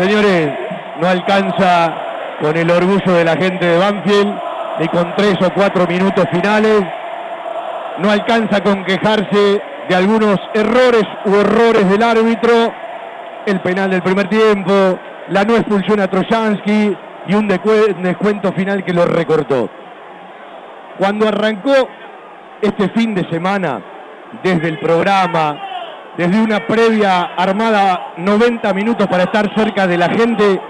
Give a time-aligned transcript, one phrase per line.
[0.00, 0.48] Señores,
[0.98, 1.92] no alcanza
[2.40, 4.34] con el orgullo de la gente de Banfield,
[4.78, 6.84] ni con tres o cuatro minutos finales.
[7.98, 9.60] No alcanza con quejarse
[9.90, 12.72] de algunos errores u errores del árbitro.
[13.44, 16.96] El penal del primer tiempo, la no expulsión a Trojansky
[17.26, 19.68] y un descuento final que lo recortó.
[20.96, 21.74] Cuando arrancó
[22.62, 23.82] este fin de semana,
[24.42, 25.60] desde el programa,
[26.20, 30.60] desde una previa armada 90 minutos para estar cerca de la gente,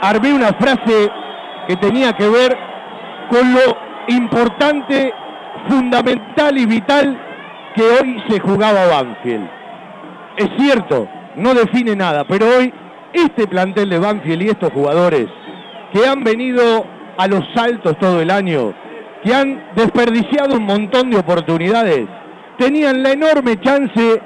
[0.00, 1.10] armé una frase
[1.66, 2.56] que tenía que ver
[3.28, 3.76] con lo
[4.06, 5.12] importante,
[5.68, 7.18] fundamental y vital
[7.74, 9.50] que hoy se jugaba Banfield.
[10.36, 12.72] Es cierto, no define nada, pero hoy
[13.12, 15.26] este plantel de Banfield y estos jugadores
[15.92, 16.86] que han venido
[17.18, 18.72] a los saltos todo el año,
[19.24, 22.06] que han desperdiciado un montón de oportunidades,
[22.58, 24.20] tenían la enorme chance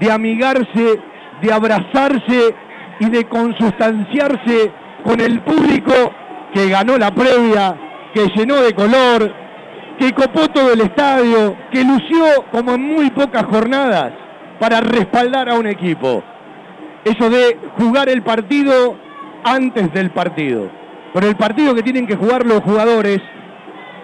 [0.00, 1.00] de amigarse,
[1.40, 2.54] de abrazarse
[3.00, 4.72] y de consustanciarse
[5.04, 5.92] con el público
[6.52, 7.76] que ganó la previa,
[8.14, 9.32] que llenó de color,
[9.98, 14.12] que copó todo el estadio, que lució como en muy pocas jornadas
[14.58, 16.22] para respaldar a un equipo.
[17.04, 18.96] Eso de jugar el partido
[19.44, 20.70] antes del partido.
[21.14, 23.20] Pero el partido que tienen que jugar los jugadores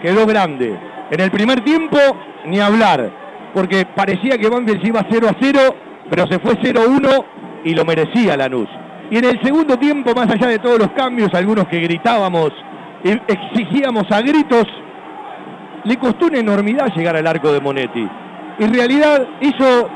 [0.00, 0.78] quedó grande.
[1.10, 1.98] En el primer tiempo,
[2.46, 3.21] ni hablar,
[3.54, 5.60] porque parecía que Banfield se iba 0 a 0,
[6.08, 7.24] pero se fue 0 a 1
[7.64, 8.68] y lo merecía Lanús.
[9.10, 12.50] Y en el segundo tiempo, más allá de todos los cambios, algunos que gritábamos,
[13.04, 14.66] exigíamos a gritos,
[15.84, 18.08] le costó una enormidad llegar al arco de Monetti.
[18.58, 19.88] En realidad hizo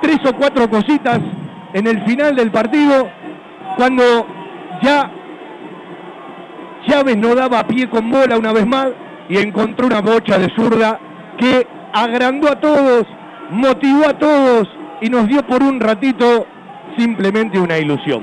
[0.00, 1.20] tres o cuatro cositas
[1.72, 3.08] en el final del partido,
[3.76, 4.02] cuando
[4.82, 5.10] ya
[6.86, 8.88] Chávez no daba pie con bola una vez más
[9.28, 10.98] y encontró una bocha de zurda
[11.36, 11.66] que
[12.02, 13.06] agrandó a todos,
[13.50, 14.68] motivó a todos
[15.00, 16.46] y nos dio por un ratito
[16.96, 18.22] simplemente una ilusión.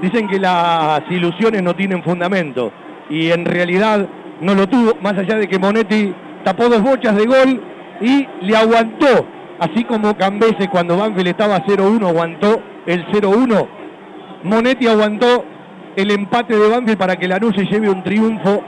[0.00, 2.72] Dicen que las ilusiones no tienen fundamento
[3.08, 4.08] y en realidad
[4.40, 7.62] no lo tuvo, más allá de que Monetti tapó dos bochas de gol
[8.00, 9.24] y le aguantó,
[9.60, 13.68] así como Cambese cuando Banfield estaba 0-1 aguantó el 0-1,
[14.42, 15.44] Monetti aguantó
[15.94, 18.64] el empate de Banfield para que Lanús se lleve un triunfo,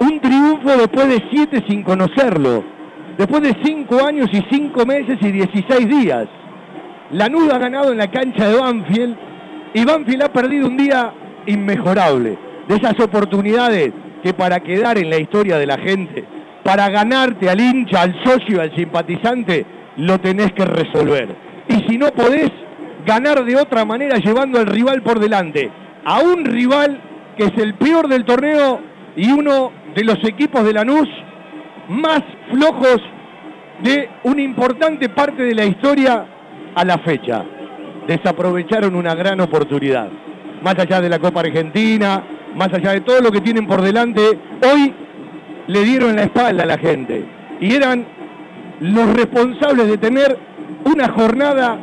[0.00, 2.73] un triunfo después de siete sin conocerlo,
[3.16, 6.26] después de cinco años y cinco meses y 16 días.
[7.10, 9.16] Lanús ha ganado en la cancha de Banfield
[9.74, 11.12] y Banfield ha perdido un día
[11.46, 12.38] inmejorable.
[12.68, 13.92] De esas oportunidades
[14.22, 16.24] que para quedar en la historia de la gente,
[16.62, 19.66] para ganarte al hincha, al socio, al simpatizante,
[19.98, 21.36] lo tenés que resolver.
[21.68, 22.50] Y si no podés,
[23.04, 25.70] ganar de otra manera llevando al rival por delante.
[26.04, 27.00] A un rival
[27.36, 28.80] que es el peor del torneo
[29.16, 31.08] y uno de los equipos de Lanús
[31.88, 33.00] más flojos
[33.82, 36.26] de una importante parte de la historia
[36.74, 37.44] a la fecha
[38.06, 40.08] desaprovecharon una gran oportunidad.
[40.62, 42.22] Más allá de la Copa Argentina,
[42.54, 44.20] más allá de todo lo que tienen por delante,
[44.62, 44.94] hoy
[45.66, 47.24] le dieron la espalda a la gente
[47.60, 48.06] y eran
[48.80, 50.38] los responsables de tener
[50.84, 51.78] una jornada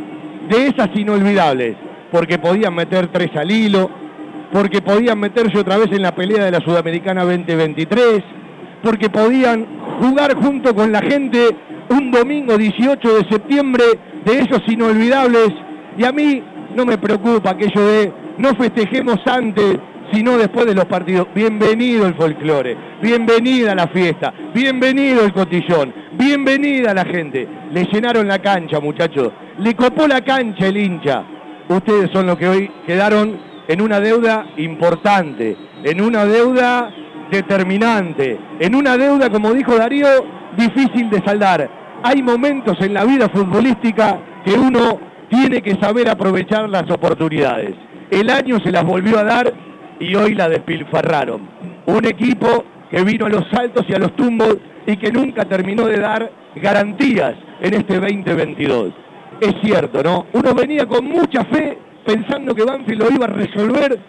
[0.49, 1.75] de esas inolvidables,
[2.11, 3.89] porque podían meter tres al hilo,
[4.51, 8.21] porque podían meterse otra vez en la pelea de la Sudamericana 2023,
[8.83, 9.65] porque podían
[9.99, 11.55] jugar junto con la gente
[11.89, 13.83] un domingo 18 de septiembre
[14.25, 15.49] de esos inolvidables
[15.97, 16.41] y a mí
[16.75, 19.77] no me preocupa aquello de no festejemos antes,
[20.11, 21.27] sino después de los partidos.
[21.35, 27.47] Bienvenido el folclore, bienvenida la fiesta, bienvenido el cotillón, bienvenida la gente.
[27.71, 29.31] Le llenaron la cancha, muchachos.
[29.59, 31.23] Le copó la cancha el hincha.
[31.67, 33.37] Ustedes son los que hoy quedaron
[33.67, 36.93] en una deuda importante, en una deuda
[37.31, 40.07] determinante, en una deuda, como dijo Darío,
[40.57, 41.69] difícil de saldar.
[42.03, 44.99] Hay momentos en la vida futbolística que uno
[45.29, 47.73] tiene que saber aprovechar las oportunidades.
[48.09, 49.53] El año se las volvió a dar
[49.99, 51.47] y hoy la despilfarraron.
[51.85, 55.85] Un equipo que vino a los saltos y a los tumbos y que nunca terminó
[55.85, 58.93] de dar garantías en este 2022.
[59.39, 60.25] Es cierto, ¿no?
[60.33, 63.99] Uno venía con mucha fe pensando que Banfield lo iba a resolver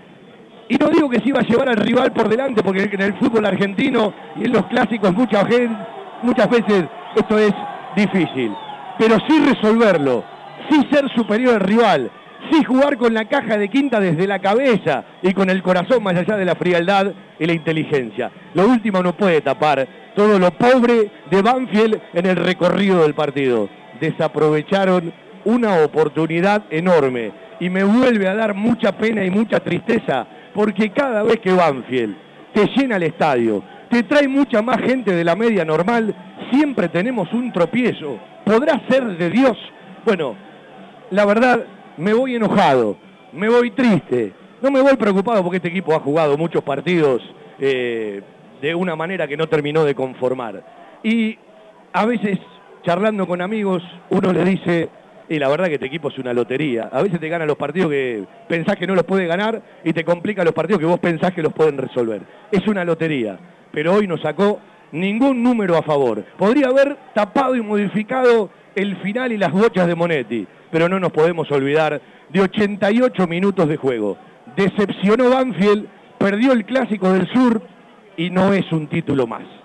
[0.73, 3.15] y no digo que se iba a llevar al rival por delante, porque en el
[3.19, 6.85] fútbol argentino y en los clásicos muchas veces
[7.15, 7.53] esto es
[7.95, 8.51] difícil,
[8.99, 10.25] pero sí resolverlo
[10.71, 12.11] sí ser superior al rival,
[12.51, 16.17] sí jugar con la caja de quinta desde la cabeza y con el corazón más
[16.17, 18.31] allá de la frialdad y la inteligencia.
[18.55, 19.87] Lo último no puede tapar
[20.17, 23.69] todo lo pobre de Banfield en el recorrido del partido.
[24.01, 25.13] Desaprovecharon
[25.45, 31.23] una oportunidad enorme y me vuelve a dar mucha pena y mucha tristeza porque cada
[31.23, 32.17] vez que Banfield
[32.53, 36.15] te llena el estadio, te trae mucha más gente de la media normal,
[36.51, 38.19] siempre tenemos un tropiezo.
[38.45, 39.57] ¿Podrá ser de Dios?
[40.05, 40.37] Bueno,
[41.11, 41.65] la verdad,
[41.97, 42.97] me voy enojado,
[43.33, 44.33] me voy triste.
[44.61, 47.21] No me voy preocupado porque este equipo ha jugado muchos partidos
[47.59, 48.23] eh,
[48.61, 50.65] de una manera que no terminó de conformar.
[51.03, 51.37] Y
[51.93, 52.39] a veces,
[52.83, 54.89] charlando con amigos, uno le dice,
[55.33, 56.91] y la verdad que este equipo es una lotería.
[56.93, 60.05] A veces te gana los partidos que pensás que no los puede ganar y te
[60.05, 62.21] complica los partidos que vos pensás que los pueden resolver.
[62.51, 63.39] Es una lotería,
[63.73, 64.61] pero hoy no sacó
[64.93, 66.23] ningún número a favor.
[66.37, 71.13] Podría haber tapado y modificado el final y las bochas de Monetti, pero no nos
[71.13, 74.19] podemos olvidar de 88 minutos de juego.
[74.55, 75.89] Decepcionó Banfield,
[76.19, 77.63] perdió el Clásico del Sur
[78.19, 79.62] y no es un título más.